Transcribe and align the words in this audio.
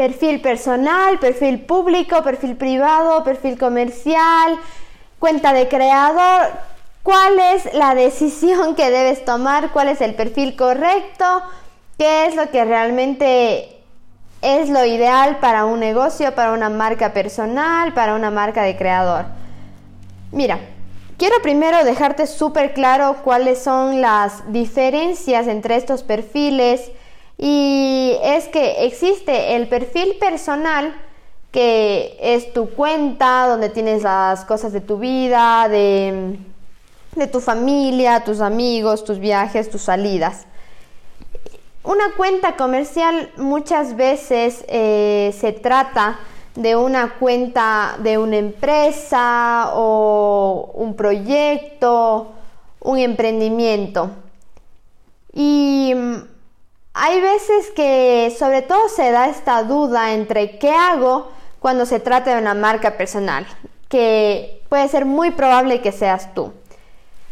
Perfil 0.00 0.40
personal, 0.40 1.18
perfil 1.18 1.60
público, 1.60 2.22
perfil 2.22 2.56
privado, 2.56 3.22
perfil 3.22 3.58
comercial, 3.58 4.58
cuenta 5.18 5.52
de 5.52 5.68
creador. 5.68 6.52
¿Cuál 7.02 7.38
es 7.38 7.74
la 7.74 7.94
decisión 8.04 8.74
que 8.76 8.88
debes 8.88 9.26
tomar? 9.26 9.72
¿Cuál 9.72 9.90
es 9.90 10.00
el 10.00 10.14
perfil 10.14 10.56
correcto? 10.56 11.42
¿Qué 11.98 12.24
es 12.24 12.34
lo 12.34 12.50
que 12.50 12.64
realmente 12.64 13.82
es 14.40 14.70
lo 14.70 14.86
ideal 14.86 15.36
para 15.36 15.66
un 15.66 15.80
negocio, 15.80 16.34
para 16.34 16.52
una 16.52 16.70
marca 16.70 17.12
personal, 17.12 17.92
para 17.92 18.14
una 18.14 18.30
marca 18.30 18.62
de 18.62 18.78
creador? 18.78 19.26
Mira, 20.32 20.60
quiero 21.18 21.34
primero 21.42 21.84
dejarte 21.84 22.26
súper 22.26 22.72
claro 22.72 23.16
cuáles 23.22 23.62
son 23.62 24.00
las 24.00 24.50
diferencias 24.50 25.46
entre 25.46 25.76
estos 25.76 26.02
perfiles 26.02 26.90
y 27.42 28.18
es 28.22 28.48
que 28.48 28.84
existe 28.84 29.56
el 29.56 29.66
perfil 29.66 30.16
personal, 30.20 30.94
que 31.50 32.18
es 32.20 32.52
tu 32.52 32.68
cuenta, 32.68 33.48
donde 33.48 33.70
tienes 33.70 34.02
las 34.02 34.44
cosas 34.44 34.74
de 34.74 34.82
tu 34.82 34.98
vida, 34.98 35.66
de, 35.70 36.38
tu 37.32 37.40
familia, 37.40 38.24
tus 38.24 38.42
amigos, 38.42 39.04
tus 39.04 39.18
viajes, 39.18 39.70
tus 39.70 39.80
salidas. 39.80 40.46
Una 41.82 42.12
cuenta 42.14 42.56
comercial 42.56 43.30
muchas 43.38 43.96
veces 43.96 44.62
eh, 44.68 45.34
se 45.40 45.52
trata 45.52 46.18
de 46.56 46.76
una 46.76 47.14
cuenta 47.14 47.96
de 48.02 48.18
una 48.18 48.36
empresa 48.36 49.70
o 49.72 50.72
un 50.74 50.94
proyecto, 50.94 52.32
un 52.80 52.98
emprendimiento. 52.98 54.10
Y 55.32 55.94
hay 56.92 57.20
veces 57.20 57.70
que 57.70 58.34
sobre 58.38 58.62
todo 58.62 58.88
se 58.88 59.10
da 59.12 59.28
esta 59.28 59.62
duda 59.62 60.12
entre 60.12 60.58
qué 60.58 60.70
hago 60.70 61.28
cuando 61.60 61.86
se 61.86 62.00
trata 62.00 62.34
de 62.34 62.40
una 62.40 62.54
marca 62.54 62.96
personal, 62.96 63.46
que 63.88 64.62
puede 64.68 64.88
ser 64.88 65.04
muy 65.04 65.30
probable 65.30 65.82
que 65.82 65.92
seas 65.92 66.34
tú. 66.34 66.52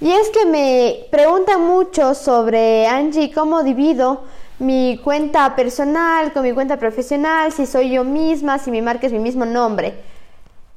Y 0.00 0.10
es 0.10 0.28
que 0.30 0.44
me 0.44 1.06
preguntan 1.10 1.60
mucho 1.60 2.14
sobre 2.14 2.86
Angie, 2.86 3.32
cómo 3.32 3.62
divido 3.62 4.22
mi 4.58 5.00
cuenta 5.02 5.54
personal 5.54 6.32
con 6.32 6.42
mi 6.42 6.52
cuenta 6.52 6.76
profesional, 6.76 7.52
si 7.52 7.66
soy 7.66 7.90
yo 7.90 8.04
misma, 8.04 8.58
si 8.58 8.70
mi 8.70 8.82
marca 8.82 9.06
es 9.06 9.12
mi 9.12 9.18
mismo 9.18 9.44
nombre. 9.44 9.94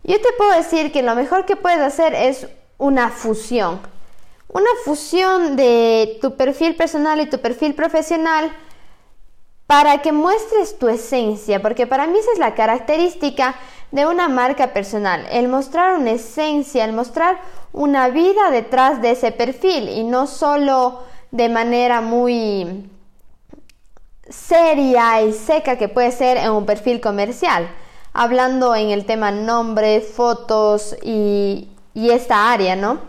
Yo 0.03 0.17
te 0.21 0.29
puedo 0.37 0.51
decir 0.51 0.91
que 0.91 1.03
lo 1.03 1.15
mejor 1.15 1.45
que 1.45 1.55
puedes 1.55 1.79
hacer 1.79 2.13
es 2.13 2.47
una 2.77 3.09
fusión. 3.09 3.79
Una 4.49 4.69
fusión 4.85 5.55
de 5.55 6.17
tu 6.21 6.35
perfil 6.35 6.75
personal 6.75 7.19
y 7.19 7.25
tu 7.25 7.39
perfil 7.39 7.73
profesional 7.73 8.51
para 9.67 10.01
que 10.01 10.13
muestres 10.13 10.79
tu 10.79 10.87
esencia, 10.87 11.61
porque 11.61 11.85
para 11.85 12.07
mí 12.07 12.17
esa 12.17 12.31
es 12.31 12.39
la 12.39 12.55
característica 12.55 13.55
de 13.91 14.05
una 14.05 14.29
marca 14.29 14.73
personal, 14.73 15.25
el 15.29 15.49
mostrar 15.49 15.97
una 15.97 16.11
esencia, 16.11 16.85
el 16.85 16.93
mostrar 16.93 17.39
una 17.73 18.09
vida 18.09 18.49
detrás 18.49 19.01
de 19.01 19.11
ese 19.11 19.31
perfil 19.31 19.89
y 19.89 20.03
no 20.03 20.25
solo 20.25 21.03
de 21.31 21.49
manera 21.49 22.01
muy 22.01 22.89
seria 24.29 25.21
y 25.21 25.33
seca 25.33 25.77
que 25.77 25.87
puede 25.87 26.11
ser 26.11 26.37
en 26.37 26.51
un 26.51 26.65
perfil 26.65 26.99
comercial, 26.99 27.69
hablando 28.13 28.75
en 28.75 28.89
el 28.89 29.05
tema 29.05 29.31
nombre, 29.31 30.01
fotos 30.01 30.95
y, 31.03 31.69
y 31.93 32.09
esta 32.09 32.51
área, 32.51 32.75
¿no? 32.75 32.99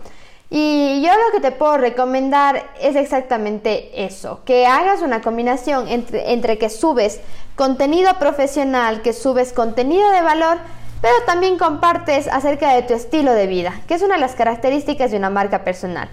Y 0.50 1.02
yo 1.02 1.10
lo 1.12 1.32
que 1.32 1.40
te 1.40 1.52
puedo 1.52 1.76
recomendar 1.76 2.70
es 2.80 2.96
exactamente 2.96 4.06
eso, 4.06 4.40
que 4.46 4.66
hagas 4.66 5.02
una 5.02 5.20
combinación 5.20 5.86
entre, 5.88 6.56
que 6.56 6.70
subes 6.70 7.20
contenido 7.54 8.14
profesional, 8.18 9.02
que 9.02 9.12
subes 9.12 9.52
contenido 9.52 10.10
de 10.10 10.22
valor, 10.22 10.56
pero 11.02 11.14
también 11.26 11.58
compartes 11.58 12.28
acerca 12.28 12.72
de 12.72 12.82
tu 12.82 12.94
estilo 12.94 13.34
de 13.34 13.46
vida, 13.46 13.78
que 13.86 13.94
es 13.94 14.02
una 14.02 14.14
de 14.14 14.22
las 14.22 14.34
características 14.34 15.10
de 15.10 15.18
una 15.18 15.28
marca 15.28 15.64
personal. 15.64 16.08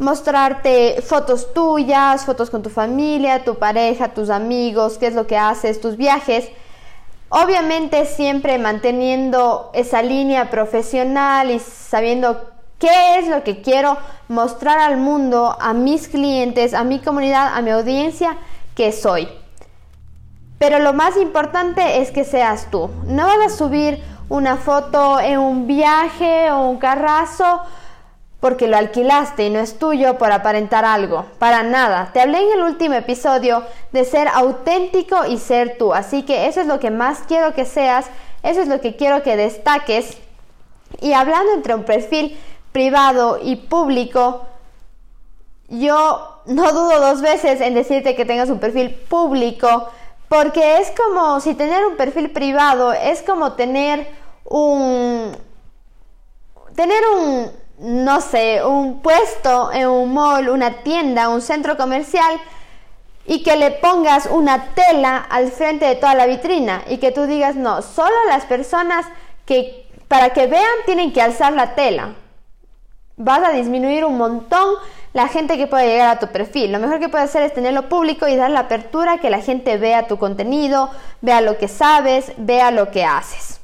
Mostrarte 0.00 1.00
fotos 1.00 1.54
tuyas, 1.54 2.24
fotos 2.24 2.50
con 2.50 2.62
tu 2.62 2.70
familia, 2.70 3.44
tu 3.44 3.54
pareja, 3.54 4.08
tus 4.08 4.30
amigos, 4.30 4.98
qué 4.98 5.06
es 5.06 5.14
lo 5.14 5.28
que 5.28 5.38
haces, 5.38 5.80
tus 5.80 5.96
viajes. 5.96 6.48
Obviamente 7.28 8.04
siempre 8.04 8.58
manteniendo 8.58 9.70
esa 9.74 10.02
línea 10.02 10.50
profesional 10.50 11.50
y 11.50 11.60
sabiendo 11.60 12.55
¿Qué 12.78 13.18
es 13.18 13.28
lo 13.28 13.42
que 13.42 13.62
quiero 13.62 13.96
mostrar 14.28 14.78
al 14.78 14.98
mundo, 14.98 15.56
a 15.58 15.72
mis 15.72 16.08
clientes, 16.08 16.74
a 16.74 16.84
mi 16.84 16.98
comunidad, 16.98 17.54
a 17.54 17.62
mi 17.62 17.70
audiencia 17.70 18.36
que 18.74 18.92
soy? 18.92 19.28
Pero 20.58 20.78
lo 20.78 20.92
más 20.92 21.16
importante 21.16 22.00
es 22.00 22.10
que 22.10 22.24
seas 22.24 22.70
tú. 22.70 22.90
No 23.06 23.26
vas 23.26 23.38
a 23.46 23.56
subir 23.56 24.02
una 24.28 24.56
foto 24.56 25.20
en 25.20 25.38
un 25.38 25.66
viaje 25.66 26.50
o 26.50 26.68
un 26.68 26.78
carrazo 26.78 27.62
porque 28.40 28.68
lo 28.68 28.76
alquilaste 28.76 29.46
y 29.46 29.50
no 29.50 29.58
es 29.58 29.78
tuyo 29.78 30.18
por 30.18 30.30
aparentar 30.30 30.84
algo. 30.84 31.24
Para 31.38 31.62
nada. 31.62 32.10
Te 32.12 32.20
hablé 32.20 32.38
en 32.38 32.58
el 32.58 32.64
último 32.64 32.94
episodio 32.94 33.64
de 33.92 34.04
ser 34.04 34.28
auténtico 34.28 35.26
y 35.26 35.38
ser 35.38 35.78
tú. 35.78 35.94
Así 35.94 36.22
que 36.22 36.46
eso 36.46 36.60
es 36.60 36.66
lo 36.66 36.78
que 36.78 36.90
más 36.90 37.20
quiero 37.26 37.54
que 37.54 37.64
seas. 37.64 38.06
Eso 38.42 38.60
es 38.60 38.68
lo 38.68 38.80
que 38.80 38.96
quiero 38.96 39.22
que 39.22 39.36
destaques. 39.36 40.18
Y 41.00 41.12
hablando 41.12 41.52
entre 41.54 41.74
un 41.74 41.84
perfil 41.84 42.38
privado 42.72 43.38
y 43.42 43.56
público, 43.56 44.46
yo 45.68 46.42
no 46.46 46.72
dudo 46.72 47.00
dos 47.00 47.20
veces 47.20 47.60
en 47.60 47.74
decirte 47.74 48.14
que 48.14 48.24
tengas 48.24 48.50
un 48.50 48.60
perfil 48.60 48.94
público, 48.94 49.88
porque 50.28 50.78
es 50.78 50.92
como 50.92 51.40
si 51.40 51.54
tener 51.54 51.84
un 51.86 51.96
perfil 51.96 52.30
privado 52.30 52.92
es 52.92 53.22
como 53.22 53.52
tener 53.52 54.08
un 54.44 55.36
tener 56.74 57.02
un 57.16 57.50
no 57.78 58.20
sé, 58.22 58.64
un 58.64 59.02
puesto 59.02 59.70
en 59.70 59.86
un 59.86 60.14
mall, 60.14 60.48
una 60.48 60.82
tienda, 60.82 61.28
un 61.28 61.42
centro 61.42 61.76
comercial 61.76 62.40
y 63.26 63.42
que 63.42 63.56
le 63.56 63.70
pongas 63.70 64.26
una 64.30 64.68
tela 64.74 65.18
al 65.18 65.50
frente 65.50 65.84
de 65.84 65.96
toda 65.96 66.14
la 66.14 66.26
vitrina 66.26 66.84
y 66.88 66.98
que 66.98 67.12
tú 67.12 67.26
digas, 67.26 67.54
"No, 67.56 67.82
solo 67.82 68.14
las 68.28 68.44
personas 68.46 69.04
que 69.44 69.86
para 70.08 70.30
que 70.30 70.46
vean 70.46 70.64
tienen 70.86 71.12
que 71.12 71.20
alzar 71.20 71.52
la 71.52 71.74
tela." 71.74 72.14
Vas 73.16 73.42
a 73.42 73.52
disminuir 73.52 74.04
un 74.04 74.18
montón 74.18 74.74
la 75.12 75.28
gente 75.28 75.56
que 75.56 75.66
puede 75.66 75.86
llegar 75.86 76.08
a 76.08 76.18
tu 76.18 76.28
perfil. 76.28 76.72
Lo 76.72 76.78
mejor 76.78 77.00
que 77.00 77.08
puedes 77.08 77.30
hacer 77.30 77.42
es 77.42 77.54
tenerlo 77.54 77.88
público 77.88 78.28
y 78.28 78.36
dar 78.36 78.50
la 78.50 78.60
apertura 78.60 79.18
que 79.18 79.30
la 79.30 79.40
gente 79.40 79.78
vea 79.78 80.06
tu 80.06 80.18
contenido, 80.18 80.90
vea 81.22 81.40
lo 81.40 81.56
que 81.56 81.68
sabes, 81.68 82.32
vea 82.36 82.70
lo 82.70 82.90
que 82.90 83.04
haces. 83.04 83.60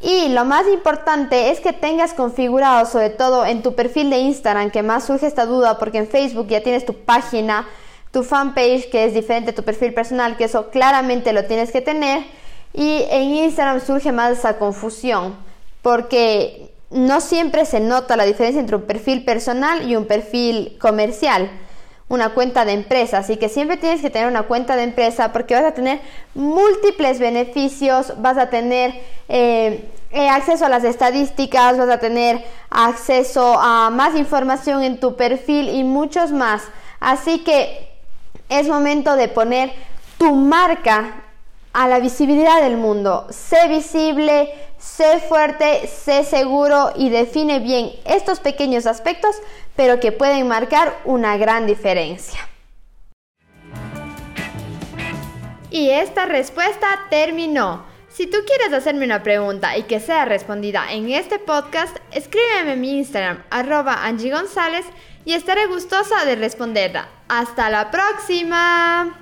Y 0.00 0.30
lo 0.30 0.44
más 0.44 0.66
importante 0.66 1.50
es 1.50 1.60
que 1.60 1.72
tengas 1.72 2.14
configurado, 2.14 2.86
sobre 2.86 3.10
todo 3.10 3.44
en 3.44 3.62
tu 3.62 3.74
perfil 3.74 4.10
de 4.10 4.18
Instagram, 4.18 4.70
que 4.70 4.82
más 4.82 5.04
surge 5.04 5.26
esta 5.26 5.46
duda, 5.46 5.78
porque 5.78 5.98
en 5.98 6.08
Facebook 6.08 6.48
ya 6.48 6.62
tienes 6.62 6.84
tu 6.84 6.94
página, 6.94 7.68
tu 8.10 8.24
fanpage, 8.24 8.90
que 8.90 9.04
es 9.04 9.14
diferente 9.14 9.50
a 9.50 9.54
tu 9.54 9.62
perfil 9.62 9.94
personal, 9.94 10.36
que 10.36 10.44
eso 10.44 10.70
claramente 10.70 11.32
lo 11.32 11.44
tienes 11.44 11.70
que 11.70 11.82
tener. 11.82 12.24
Y 12.72 13.04
en 13.10 13.34
Instagram 13.34 13.80
surge 13.80 14.10
más 14.10 14.38
esa 14.38 14.58
confusión, 14.58 15.36
porque 15.82 16.71
no 16.92 17.20
siempre 17.20 17.64
se 17.64 17.80
nota 17.80 18.16
la 18.16 18.24
diferencia 18.24 18.60
entre 18.60 18.76
un 18.76 18.82
perfil 18.82 19.24
personal 19.24 19.88
y 19.88 19.96
un 19.96 20.06
perfil 20.06 20.76
comercial, 20.80 21.50
una 22.08 22.34
cuenta 22.34 22.64
de 22.64 22.72
empresa. 22.72 23.18
Así 23.18 23.36
que 23.38 23.48
siempre 23.48 23.78
tienes 23.78 24.00
que 24.00 24.10
tener 24.10 24.28
una 24.28 24.42
cuenta 24.42 24.76
de 24.76 24.82
empresa 24.82 25.32
porque 25.32 25.54
vas 25.54 25.64
a 25.64 25.72
tener 25.72 26.00
múltiples 26.34 27.18
beneficios, 27.18 28.14
vas 28.20 28.36
a 28.36 28.50
tener 28.50 28.94
eh, 29.28 29.88
eh, 30.10 30.28
acceso 30.28 30.66
a 30.66 30.68
las 30.68 30.84
estadísticas, 30.84 31.78
vas 31.78 31.88
a 31.88 31.98
tener 31.98 32.44
acceso 32.68 33.58
a 33.58 33.88
más 33.90 34.14
información 34.14 34.82
en 34.82 35.00
tu 35.00 35.16
perfil 35.16 35.70
y 35.70 35.84
muchos 35.84 36.30
más. 36.30 36.64
Así 37.00 37.38
que 37.38 37.88
es 38.50 38.68
momento 38.68 39.16
de 39.16 39.28
poner 39.28 39.72
tu 40.18 40.34
marca 40.34 41.22
a 41.72 41.88
la 41.88 42.00
visibilidad 42.00 42.60
del 42.60 42.76
mundo. 42.76 43.26
Sé 43.30 43.68
visible, 43.68 44.52
sé 44.82 45.20
fuerte, 45.20 45.86
sé 45.86 46.24
seguro 46.24 46.92
y 46.96 47.08
define 47.08 47.60
bien 47.60 47.92
estos 48.04 48.40
pequeños 48.40 48.86
aspectos, 48.86 49.36
pero 49.76 50.00
que 50.00 50.12
pueden 50.12 50.48
marcar 50.48 50.98
una 51.04 51.36
gran 51.36 51.66
diferencia. 51.66 52.40
Y 55.70 55.88
esta 55.88 56.26
respuesta 56.26 56.86
terminó. 57.08 57.84
Si 58.10 58.26
tú 58.26 58.38
quieres 58.46 58.74
hacerme 58.74 59.06
una 59.06 59.22
pregunta 59.22 59.78
y 59.78 59.84
que 59.84 59.98
sea 59.98 60.26
respondida 60.26 60.92
en 60.92 61.10
este 61.10 61.38
podcast, 61.38 61.96
escríbeme 62.10 62.74
en 62.74 62.80
mi 62.82 62.98
Instagram, 62.98 63.42
arroba 63.48 64.04
Angie 64.04 64.30
González, 64.30 64.84
y 65.24 65.32
estaré 65.32 65.66
gustosa 65.66 66.26
de 66.26 66.36
responderla. 66.36 67.08
¡Hasta 67.28 67.70
la 67.70 67.90
próxima! 67.90 69.21